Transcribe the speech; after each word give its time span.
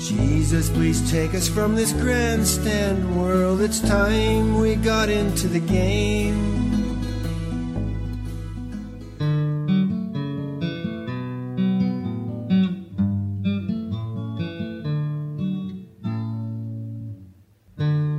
Jesus, 0.00 0.70
please 0.70 1.10
take 1.10 1.34
us 1.34 1.46
from 1.46 1.74
this 1.74 1.92
grandstand 1.92 3.20
world. 3.20 3.60
It's 3.60 3.80
time 3.80 4.58
we 4.58 4.74
got 4.74 5.10
into 5.10 5.46
the 5.46 5.60
game. 5.60 6.56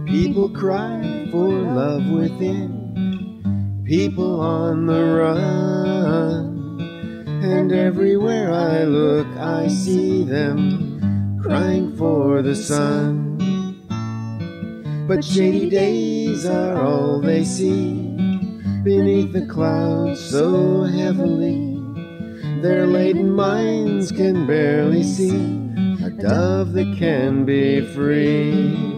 People 0.06 0.50
cry 0.50 1.28
for 1.32 1.50
love 1.50 2.08
within, 2.12 3.82
people 3.88 4.40
on 4.40 4.86
the 4.86 5.04
run. 5.04 6.80
And 7.44 7.72
everywhere 7.72 8.54
I 8.54 8.84
look, 8.84 9.26
I 9.36 9.68
see 9.68 10.24
them 10.24 10.91
crying 11.42 11.96
for 11.98 12.42
the 12.42 12.56
sun. 12.56 13.38
But 15.08 15.24
shady 15.24 15.70
days 15.70 16.46
are 16.46 16.82
all 16.82 17.20
they 17.20 17.44
see 17.44 18.16
beneath 18.84 19.34
the 19.34 19.46
clouds 19.46 20.20
so 20.20 20.84
heavily. 20.84 21.78
Their 22.62 22.86
laden 22.88 23.32
minds 23.32 24.12
can 24.12 24.46
barely 24.46 25.04
see 25.04 25.36
a 26.06 26.10
dove 26.10 26.74
that 26.74 26.96
can 26.98 27.44
be 27.46 27.82
free 27.94 28.92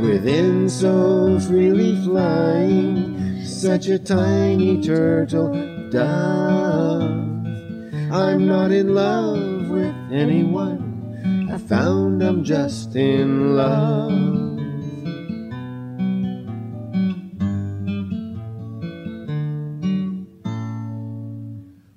within 0.00 0.68
so 0.68 1.38
freely 1.40 1.96
flying, 2.04 3.44
such 3.44 3.86
a 3.86 3.98
tiny 3.98 4.82
turtle 4.82 5.52
dove. 5.90 7.02
I'm 8.12 8.46
not 8.46 8.70
in 8.70 8.94
love 8.94 9.68
with 9.68 9.94
anyone, 10.12 10.83
found 11.68 12.22
I'm 12.22 12.44
just 12.44 12.94
in 12.94 13.56
love. 13.56 14.12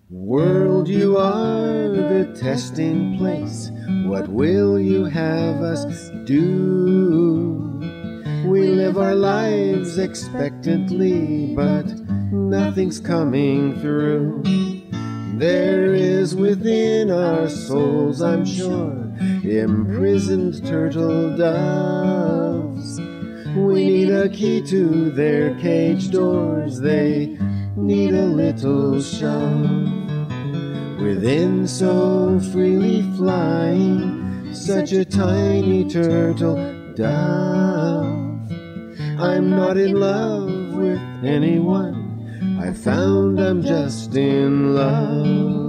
World, 0.09 0.87
you 0.87 1.17
are 1.17 1.89
the 1.89 2.35
testing 2.39 3.17
place. 3.17 3.71
What 4.05 4.27
will 4.29 4.79
you 4.79 5.05
have 5.05 5.61
us 5.61 5.85
do? 6.25 7.79
We 8.45 8.67
live 8.67 8.97
our 8.97 9.15
lives 9.15 9.97
expectantly, 9.97 11.53
but 11.55 11.85
nothing's 12.31 12.99
coming 12.99 13.79
through. 13.81 14.43
There 15.37 15.93
is 15.93 16.35
within 16.35 17.11
our 17.11 17.49
souls, 17.49 18.21
I'm 18.21 18.45
sure, 18.45 19.06
imprisoned 19.49 20.65
turtle 20.65 21.35
doves. 21.37 22.99
We 23.55 23.85
need 23.85 24.09
a 24.09 24.29
key 24.29 24.61
to 24.63 25.09
their 25.11 25.55
cage 25.55 26.11
doors, 26.11 26.79
they 26.79 27.37
need 27.75 28.13
a 28.13 28.25
little 28.25 29.01
shove. 29.01 29.89
Within 30.99 31.67
so 31.67 32.39
freely 32.51 33.03
flying, 33.15 34.53
such 34.53 34.91
a 34.91 35.05
tiny 35.05 35.87
turtle 35.89 36.93
dove. 36.95 38.15
I'm 39.19 39.49
not 39.49 39.77
in 39.77 39.93
love 39.93 40.73
with 40.75 40.99
anyone. 41.23 42.59
I 42.59 42.73
found 42.73 43.39
I'm 43.39 43.63
just 43.63 44.15
in 44.15 44.75
love. 44.75 45.66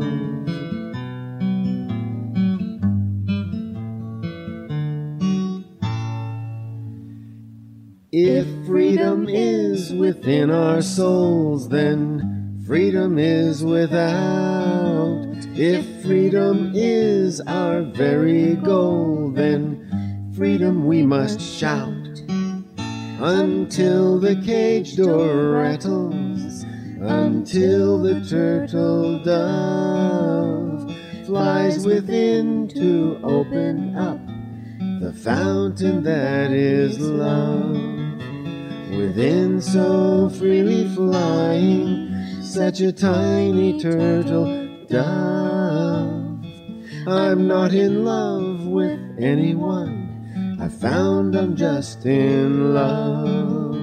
If 8.20 8.66
freedom 8.66 9.28
is 9.28 9.92
within 9.92 10.50
our 10.50 10.82
souls, 10.82 11.68
then 11.68 12.60
freedom 12.66 13.16
is 13.16 13.62
without. 13.62 15.22
If 15.54 16.02
freedom 16.02 16.72
is 16.74 17.40
our 17.42 17.82
very 17.82 18.56
goal, 18.56 19.30
then 19.32 20.32
freedom 20.36 20.84
we 20.84 21.04
must 21.04 21.40
shout 21.40 22.20
until 23.20 24.18
the 24.18 24.34
cage 24.44 24.96
door 24.96 25.52
rattles, 25.52 26.64
until 27.00 28.02
the 28.02 28.20
turtle 28.28 29.22
dove 29.22 30.92
flies 31.24 31.86
within 31.86 32.66
to 32.70 33.20
open 33.22 33.94
up 33.94 34.18
the 35.00 35.12
fountain 35.12 36.02
that 36.02 36.50
is 36.50 36.98
love. 36.98 37.97
Within 38.98 39.60
so 39.60 40.28
freely 40.28 40.92
flying, 40.92 42.42
such 42.42 42.80
a 42.80 42.90
tiny 42.90 43.78
turtle 43.78 44.86
dove. 44.88 46.44
I'm 47.06 47.46
not 47.46 47.72
in 47.72 48.04
love 48.04 48.66
with 48.66 48.98
anyone 49.20 50.58
I 50.60 50.66
found 50.68 51.36
I'm 51.36 51.54
just 51.54 52.06
in 52.06 52.74
love. 52.74 53.76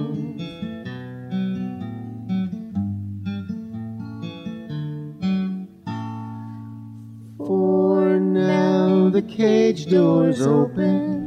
For 7.38 8.20
now 8.20 9.08
the 9.08 9.22
cage 9.22 9.86
door's 9.86 10.42
open, 10.42 11.25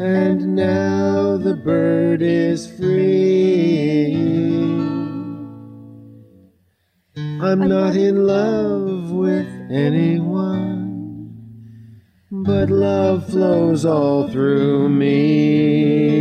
and 0.00 0.54
now 0.54 1.36
the 1.36 1.54
bird 1.54 2.22
is 2.22 2.70
free. 2.78 4.14
I'm 7.40 7.68
not 7.68 7.96
in 7.96 8.26
love 8.26 9.10
with 9.10 9.46
anyone 9.70 10.78
but 12.30 12.70
love 12.70 13.28
flows 13.30 13.84
all 13.84 14.28
through 14.28 14.88
me. 14.88 16.18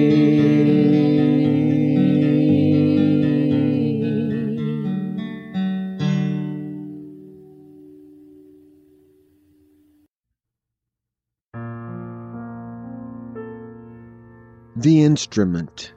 Instrument. 15.17 15.93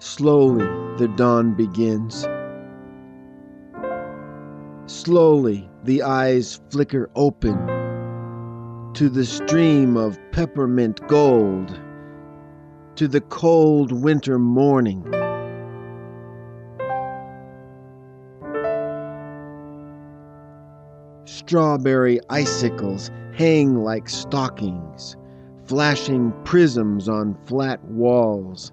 Slowly 0.00 0.66
the 0.98 1.10
dawn 1.16 1.54
begins. 1.54 2.28
Slowly 4.84 5.66
the 5.82 6.02
eyes 6.02 6.60
flicker 6.70 7.08
open 7.16 7.56
to 8.92 9.08
the 9.08 9.24
stream 9.24 9.96
of 9.96 10.18
peppermint 10.32 11.00
gold, 11.08 11.74
to 12.96 13.08
the 13.08 13.22
cold 13.22 13.92
winter 13.92 14.38
morning. 14.38 15.21
Strawberry 21.52 22.18
icicles 22.30 23.10
hang 23.34 23.84
like 23.84 24.08
stockings, 24.08 25.18
flashing 25.66 26.32
prisms 26.44 27.10
on 27.10 27.34
flat 27.44 27.84
walls 27.84 28.72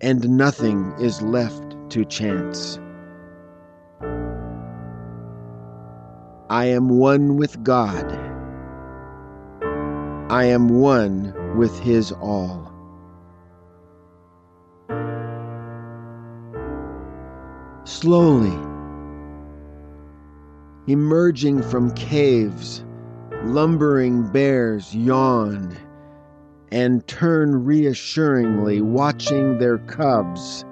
and 0.00 0.26
nothing 0.26 0.90
is 0.98 1.20
left 1.20 1.76
to 1.90 2.06
chance. 2.06 2.80
I 6.48 6.64
am 6.64 6.88
one 6.88 7.36
with 7.36 7.62
God. 7.62 8.10
I 10.30 10.44
am 10.44 10.70
one 10.70 11.34
with 11.58 11.78
His 11.80 12.10
all. 12.12 12.72
Slowly, 17.84 18.71
emerging 20.86 21.62
from 21.62 21.92
caves, 21.94 22.84
lumbering 23.44 24.26
bears 24.28 24.94
yawn 24.94 25.76
and 26.72 27.06
turn 27.06 27.64
reassuringly, 27.64 28.80
watching 28.80 29.58
their 29.58 29.78
cubs. 29.78 30.64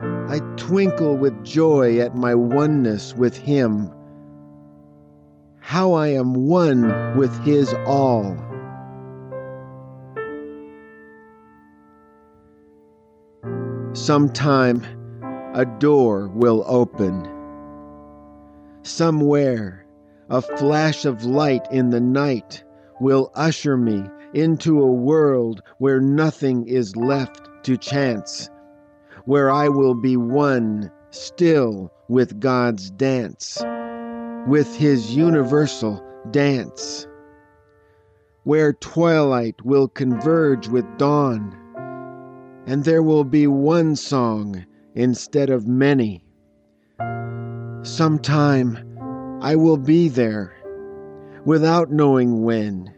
I 0.00 0.40
twinkle 0.56 1.16
with 1.16 1.44
joy 1.44 2.00
at 2.00 2.16
my 2.16 2.34
oneness 2.34 3.14
with 3.14 3.36
Him. 3.36 3.92
How 5.60 5.92
I 5.92 6.08
am 6.08 6.32
one 6.34 7.16
with 7.16 7.38
His 7.44 7.74
all. 7.86 8.36
Sometime 13.92 14.82
a 15.56 15.64
door 15.64 16.28
will 16.34 16.62
open. 16.66 17.26
Somewhere 18.82 19.86
a 20.28 20.42
flash 20.42 21.06
of 21.06 21.24
light 21.24 21.66
in 21.72 21.88
the 21.88 22.00
night 22.00 22.62
will 23.00 23.32
usher 23.34 23.78
me 23.78 24.04
into 24.34 24.82
a 24.82 24.92
world 24.92 25.62
where 25.78 25.98
nothing 25.98 26.66
is 26.68 26.94
left 26.94 27.48
to 27.62 27.78
chance, 27.78 28.50
where 29.24 29.50
I 29.50 29.70
will 29.70 29.94
be 29.94 30.18
one 30.18 30.92
still 31.08 31.90
with 32.08 32.38
God's 32.38 32.90
dance, 32.90 33.64
with 34.46 34.76
His 34.76 35.16
universal 35.16 36.04
dance, 36.32 37.06
where 38.44 38.74
twilight 38.74 39.64
will 39.64 39.88
converge 39.88 40.68
with 40.68 40.84
dawn 40.98 41.56
and 42.66 42.84
there 42.84 43.02
will 43.02 43.24
be 43.24 43.46
one 43.46 43.94
song 43.96 44.66
instead 44.96 45.50
of 45.50 45.68
many. 45.68 46.24
Sometime 47.82 48.76
I 49.40 49.54
will 49.54 49.76
be 49.76 50.08
there 50.08 50.56
without 51.44 51.92
knowing 51.92 52.42
when, 52.42 52.92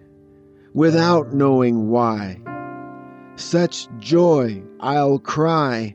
without 0.73 1.35
knowing 1.35 1.91
why. 1.91 2.41
Such 3.37 3.89
joy 3.99 4.63
I'll 4.81 5.19
cry. 5.19 5.95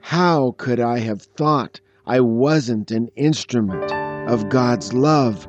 How 0.00 0.54
could 0.58 0.80
I 0.80 0.98
have 0.98 1.22
thought 1.22 1.80
I 2.06 2.20
wasn't 2.20 2.90
an 2.90 3.08
instrument 3.16 3.90
of 4.30 4.50
God's 4.50 4.92
love? 4.92 5.48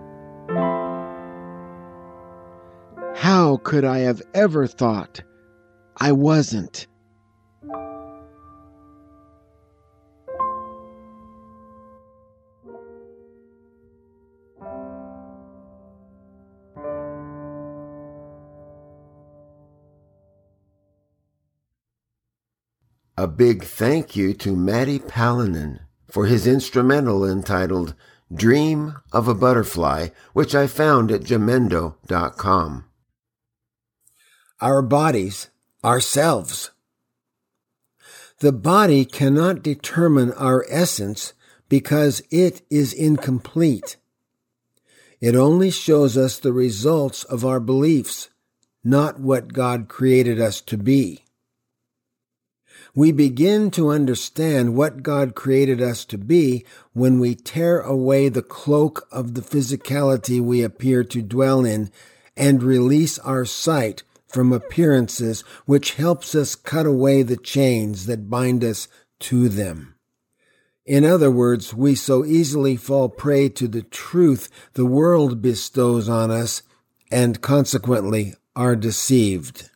How 3.15 3.57
could 3.63 3.83
I 3.83 3.99
have 3.99 4.21
ever 4.33 4.65
thought 4.65 5.21
I 6.01 6.13
wasn't. 6.13 6.87
A 23.19 23.27
big 23.27 23.65
thank 23.65 24.15
you 24.15 24.33
to 24.35 24.55
Matti 24.55 24.97
Paalanen 24.97 25.81
for 26.09 26.27
his 26.27 26.47
instrumental 26.47 27.29
entitled 27.29 27.93
Dream 28.33 28.95
of 29.11 29.27
a 29.27 29.33
Butterfly, 29.33 30.07
which 30.31 30.55
I 30.55 30.67
found 30.67 31.11
at 31.11 31.23
jamendo.com. 31.23 32.85
Our 34.61 34.81
bodies 34.81 35.49
ourselves. 35.83 36.71
The 38.39 38.53
body 38.53 39.03
cannot 39.03 39.63
determine 39.63 40.31
our 40.31 40.65
essence 40.69 41.33
because 41.67 42.21
it 42.31 42.61
is 42.69 42.93
incomplete. 42.93 43.97
It 45.19 45.35
only 45.35 45.71
shows 45.71 46.15
us 46.15 46.39
the 46.39 46.53
results 46.53 47.25
of 47.25 47.43
our 47.43 47.59
beliefs, 47.59 48.29
not 48.81 49.19
what 49.19 49.51
God 49.51 49.89
created 49.89 50.39
us 50.39 50.61
to 50.61 50.77
be. 50.77 51.25
We 52.99 53.13
begin 53.13 53.71
to 53.71 53.91
understand 53.91 54.75
what 54.75 55.03
God 55.03 55.33
created 55.33 55.81
us 55.81 56.03
to 56.03 56.17
be 56.17 56.65
when 56.91 57.17
we 57.17 57.33
tear 57.33 57.79
away 57.79 58.27
the 58.27 58.41
cloak 58.41 59.07
of 59.09 59.35
the 59.35 59.41
physicality 59.41 60.41
we 60.41 60.63
appear 60.63 61.05
to 61.05 61.21
dwell 61.21 61.63
in 61.63 61.91
and 62.35 62.61
release 62.61 63.17
our 63.19 63.45
sight 63.45 64.03
from 64.27 64.51
appearances, 64.51 65.45
which 65.65 65.93
helps 65.93 66.35
us 66.35 66.55
cut 66.55 66.85
away 66.85 67.23
the 67.23 67.37
chains 67.37 68.05
that 68.07 68.29
bind 68.29 68.65
us 68.65 68.89
to 69.19 69.47
them. 69.47 69.95
In 70.85 71.05
other 71.05 71.31
words, 71.31 71.73
we 71.73 71.95
so 71.95 72.25
easily 72.25 72.75
fall 72.75 73.07
prey 73.07 73.47
to 73.47 73.69
the 73.69 73.83
truth 73.83 74.49
the 74.73 74.85
world 74.85 75.41
bestows 75.41 76.09
on 76.09 76.31
us 76.31 76.63
and 77.09 77.39
consequently 77.39 78.33
are 78.57 78.75
deceived. 78.75 79.69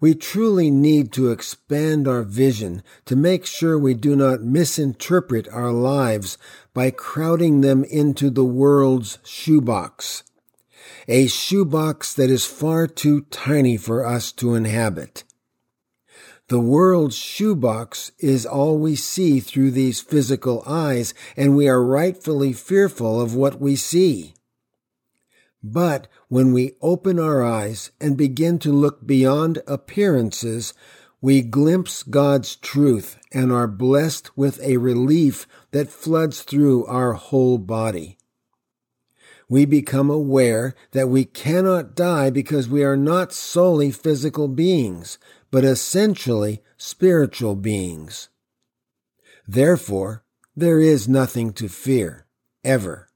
We 0.00 0.14
truly 0.14 0.70
need 0.70 1.12
to 1.12 1.30
expand 1.30 2.08
our 2.08 2.22
vision 2.22 2.82
to 3.06 3.16
make 3.16 3.46
sure 3.46 3.78
we 3.78 3.94
do 3.94 4.16
not 4.16 4.42
misinterpret 4.42 5.48
our 5.48 5.72
lives 5.72 6.38
by 6.74 6.90
crowding 6.90 7.60
them 7.60 7.84
into 7.84 8.30
the 8.30 8.44
world's 8.44 9.18
shoebox 9.24 10.24
a 11.08 11.26
shoebox 11.26 12.14
that 12.14 12.30
is 12.30 12.46
far 12.46 12.86
too 12.86 13.22
tiny 13.30 13.76
for 13.76 14.06
us 14.06 14.30
to 14.32 14.54
inhabit. 14.54 15.24
The 16.48 16.60
world's 16.60 17.16
shoebox 17.16 18.12
is 18.18 18.46
all 18.46 18.78
we 18.78 18.96
see 18.96 19.40
through 19.40 19.72
these 19.72 20.00
physical 20.00 20.62
eyes, 20.66 21.14
and 21.36 21.56
we 21.56 21.68
are 21.68 21.82
rightfully 21.82 22.52
fearful 22.52 23.20
of 23.20 23.34
what 23.34 23.60
we 23.60 23.76
see. 23.76 24.34
But 25.62 26.08
when 26.28 26.52
we 26.52 26.76
open 26.80 27.18
our 27.18 27.44
eyes 27.44 27.90
and 28.00 28.16
begin 28.16 28.58
to 28.60 28.72
look 28.72 29.06
beyond 29.06 29.62
appearances, 29.66 30.72
we 31.20 31.42
glimpse 31.42 32.02
God's 32.02 32.56
truth 32.56 33.18
and 33.32 33.52
are 33.52 33.66
blessed 33.66 34.36
with 34.36 34.60
a 34.62 34.78
relief 34.78 35.46
that 35.70 35.90
floods 35.90 36.42
through 36.42 36.86
our 36.86 37.12
whole 37.12 37.58
body 37.58 38.16
we 39.50 39.64
become 39.64 40.08
aware 40.08 40.76
that 40.92 41.08
we 41.08 41.24
cannot 41.24 41.96
die 41.96 42.30
because 42.30 42.68
we 42.68 42.84
are 42.84 42.96
not 42.96 43.32
solely 43.32 43.90
physical 43.90 44.46
beings, 44.46 45.18
but 45.50 45.64
essentially 45.64 46.62
spiritual 46.76 47.56
beings. 47.56 48.28
Therefore, 49.48 50.22
there 50.54 50.78
is 50.78 51.08
nothing 51.08 51.52
to 51.54 51.68
fear, 51.68 52.26
ever. 52.62 53.09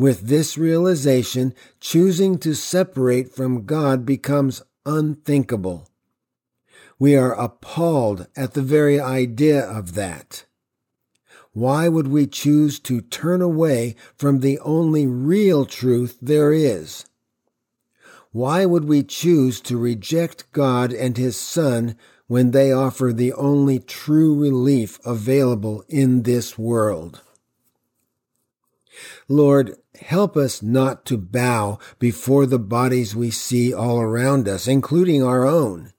With 0.00 0.28
this 0.28 0.56
realization, 0.56 1.52
choosing 1.78 2.38
to 2.38 2.54
separate 2.54 3.34
from 3.34 3.66
God 3.66 4.06
becomes 4.06 4.62
unthinkable. 4.86 5.90
We 6.98 7.16
are 7.16 7.38
appalled 7.38 8.26
at 8.34 8.54
the 8.54 8.62
very 8.62 8.98
idea 8.98 9.62
of 9.62 9.92
that. 9.96 10.46
Why 11.52 11.88
would 11.88 12.08
we 12.08 12.26
choose 12.26 12.80
to 12.80 13.02
turn 13.02 13.42
away 13.42 13.94
from 14.16 14.40
the 14.40 14.58
only 14.60 15.06
real 15.06 15.66
truth 15.66 16.16
there 16.22 16.50
is? 16.50 17.04
Why 18.32 18.64
would 18.64 18.86
we 18.86 19.02
choose 19.02 19.60
to 19.60 19.76
reject 19.76 20.50
God 20.52 20.94
and 20.94 21.18
His 21.18 21.36
Son 21.36 21.94
when 22.26 22.52
they 22.52 22.72
offer 22.72 23.12
the 23.12 23.34
only 23.34 23.78
true 23.78 24.34
relief 24.34 24.98
available 25.04 25.84
in 25.90 26.22
this 26.22 26.56
world? 26.56 27.20
Lord, 29.28 29.76
help 30.00 30.36
us 30.36 30.62
not 30.62 31.04
to 31.06 31.16
bow 31.16 31.78
before 31.98 32.46
the 32.46 32.58
bodies 32.58 33.14
we 33.14 33.30
see 33.30 33.72
all 33.72 34.00
around 34.00 34.48
us, 34.48 34.66
including 34.66 35.22
our 35.22 35.46
own 35.46 35.92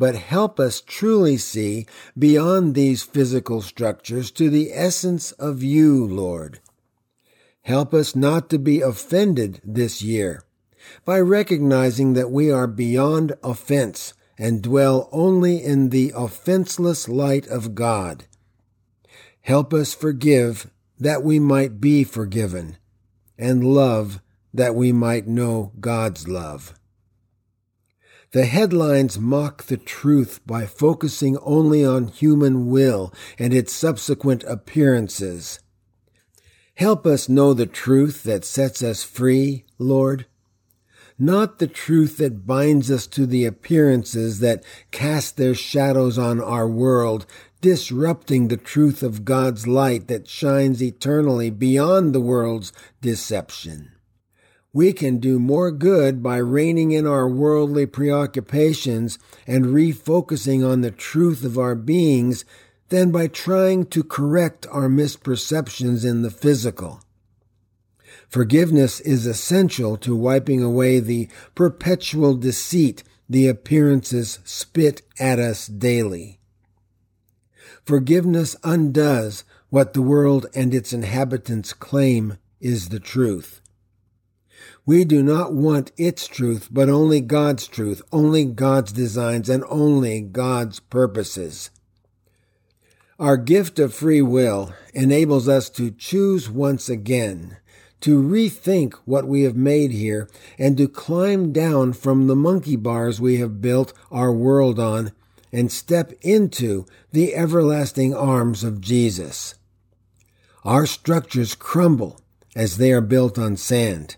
but 0.00 0.14
help 0.16 0.58
us 0.58 0.80
truly 0.80 1.36
see 1.36 1.84
beyond 2.18 2.74
these 2.74 3.02
physical 3.02 3.60
structures 3.60 4.30
to 4.30 4.48
the 4.48 4.72
essence 4.72 5.30
of 5.32 5.62
you, 5.62 6.06
Lord. 6.06 6.58
Help 7.64 7.92
us 7.92 8.16
not 8.16 8.48
to 8.48 8.58
be 8.58 8.80
offended 8.80 9.60
this 9.62 10.00
year 10.00 10.42
by 11.04 11.20
recognizing 11.20 12.14
that 12.14 12.30
we 12.30 12.50
are 12.50 12.66
beyond 12.66 13.34
offense 13.44 14.14
and 14.38 14.62
dwell 14.62 15.10
only 15.12 15.62
in 15.62 15.90
the 15.90 16.14
offenseless 16.16 17.06
light 17.06 17.46
of 17.48 17.74
God. 17.74 18.24
Help 19.42 19.74
us 19.74 19.92
forgive 19.92 20.70
that 21.00 21.22
we 21.24 21.38
might 21.38 21.80
be 21.80 22.04
forgiven 22.04 22.76
and 23.38 23.64
love 23.64 24.20
that 24.52 24.74
we 24.74 24.92
might 24.92 25.26
know 25.26 25.72
God's 25.80 26.28
love. 26.28 26.74
The 28.32 28.44
headlines 28.44 29.18
mock 29.18 29.64
the 29.64 29.76
truth 29.76 30.40
by 30.46 30.66
focusing 30.66 31.36
only 31.38 31.84
on 31.84 32.06
human 32.06 32.68
will 32.68 33.12
and 33.38 33.52
its 33.52 33.72
subsequent 33.72 34.44
appearances. 34.44 35.58
Help 36.74 37.06
us 37.06 37.28
know 37.28 37.54
the 37.54 37.66
truth 37.66 38.22
that 38.22 38.44
sets 38.44 38.82
us 38.82 39.02
free, 39.02 39.64
Lord, 39.78 40.26
not 41.18 41.58
the 41.58 41.66
truth 41.66 42.16
that 42.18 42.46
binds 42.46 42.90
us 42.90 43.06
to 43.08 43.26
the 43.26 43.44
appearances 43.44 44.38
that 44.40 44.64
cast 44.90 45.36
their 45.36 45.54
shadows 45.54 46.16
on 46.16 46.40
our 46.40 46.68
world, 46.68 47.26
disrupting 47.60 48.48
the 48.48 48.56
truth 48.56 49.02
of 49.02 49.24
God's 49.24 49.66
light 49.66 50.08
that 50.08 50.28
shines 50.28 50.82
eternally 50.82 51.50
beyond 51.50 52.14
the 52.14 52.20
world's 52.20 52.72
deception 53.00 53.92
we 54.72 54.92
can 54.92 55.18
do 55.18 55.38
more 55.38 55.72
good 55.72 56.22
by 56.22 56.36
reining 56.36 56.92
in 56.92 57.06
our 57.06 57.28
worldly 57.28 57.86
preoccupations 57.86 59.18
and 59.46 59.66
refocusing 59.66 60.68
on 60.68 60.80
the 60.80 60.92
truth 60.92 61.44
of 61.44 61.58
our 61.58 61.74
beings 61.74 62.44
than 62.88 63.10
by 63.10 63.26
trying 63.26 63.86
to 63.86 64.04
correct 64.04 64.66
our 64.70 64.88
misperceptions 64.88 66.08
in 66.08 66.22
the 66.22 66.30
physical. 66.30 67.00
Forgiveness 68.28 69.00
is 69.00 69.26
essential 69.26 69.96
to 69.96 70.14
wiping 70.14 70.62
away 70.62 71.00
the 71.00 71.28
perpetual 71.56 72.34
deceit 72.34 73.02
the 73.28 73.48
appearances 73.48 74.38
spit 74.44 75.02
at 75.18 75.38
us 75.40 75.66
daily. 75.66 76.39
Forgiveness 77.90 78.54
undoes 78.62 79.42
what 79.68 79.94
the 79.94 80.00
world 80.00 80.46
and 80.54 80.72
its 80.72 80.92
inhabitants 80.92 81.72
claim 81.72 82.38
is 82.60 82.90
the 82.90 83.00
truth. 83.00 83.60
We 84.86 85.02
do 85.02 85.24
not 85.24 85.54
want 85.54 85.90
its 85.96 86.28
truth, 86.28 86.68
but 86.70 86.88
only 86.88 87.20
God's 87.20 87.66
truth, 87.66 88.00
only 88.12 88.44
God's 88.44 88.92
designs, 88.92 89.48
and 89.48 89.64
only 89.68 90.20
God's 90.20 90.78
purposes. 90.78 91.70
Our 93.18 93.36
gift 93.36 93.80
of 93.80 93.92
free 93.92 94.22
will 94.22 94.72
enables 94.94 95.48
us 95.48 95.68
to 95.70 95.90
choose 95.90 96.48
once 96.48 96.88
again, 96.88 97.56
to 98.02 98.22
rethink 98.22 98.94
what 99.04 99.26
we 99.26 99.42
have 99.42 99.56
made 99.56 99.90
here, 99.90 100.30
and 100.60 100.76
to 100.76 100.86
climb 100.86 101.50
down 101.50 101.94
from 101.94 102.28
the 102.28 102.36
monkey 102.36 102.76
bars 102.76 103.20
we 103.20 103.38
have 103.38 103.60
built 103.60 103.92
our 104.12 104.32
world 104.32 104.78
on 104.78 105.10
and 105.52 105.70
step 105.70 106.12
into 106.22 106.86
the 107.12 107.34
everlasting 107.34 108.14
arms 108.14 108.64
of 108.64 108.80
Jesus. 108.80 109.54
Our 110.64 110.86
structures 110.86 111.54
crumble 111.54 112.20
as 112.54 112.76
they 112.76 112.92
are 112.92 113.00
built 113.00 113.38
on 113.38 113.56
sand. 113.56 114.16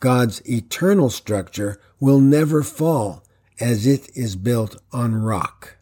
God's 0.00 0.40
eternal 0.48 1.10
structure 1.10 1.80
will 2.00 2.20
never 2.20 2.62
fall 2.62 3.24
as 3.60 3.86
it 3.86 4.08
is 4.16 4.36
built 4.36 4.80
on 4.92 5.14
rock. 5.14 5.77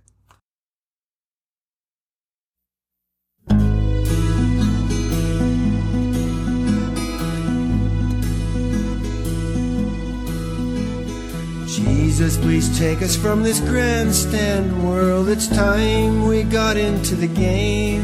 Jesus, 12.27 12.43
please 12.43 12.77
take 12.77 13.03
us 13.03 13.15
from 13.15 13.45
this 13.45 13.61
grandstand 13.61 14.85
world. 14.85 15.29
It's 15.29 15.47
time 15.47 16.27
we 16.27 16.43
got 16.43 16.77
into 16.77 17.15
the 17.15 17.29
game. 17.29 18.03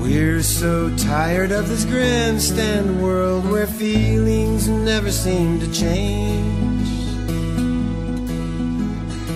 We're 0.00 0.40
so 0.44 0.96
tired 0.96 1.50
of 1.50 1.68
this 1.68 1.84
grandstand 1.84 3.02
world 3.02 3.44
where 3.50 3.66
feelings 3.66 4.68
never 4.68 5.10
seem 5.10 5.58
to 5.58 5.72
change. 5.72 6.54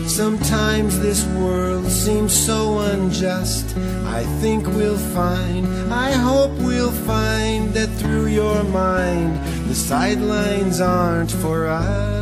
Sometimes 0.08 1.00
this 1.00 1.26
world 1.26 1.86
seems 1.90 2.32
so 2.32 2.78
unjust. 2.78 3.76
I 4.06 4.22
think 4.40 4.64
we'll 4.68 4.96
find, 4.96 5.66
I 5.92 6.12
hope 6.12 6.52
we'll 6.58 6.92
find 6.92 7.74
that 7.74 7.88
through 7.98 8.26
your 8.26 8.62
mind, 8.62 9.57
the 9.68 9.74
sidelines 9.74 10.80
aren't 10.80 11.30
for 11.30 11.66
us. 11.66 12.17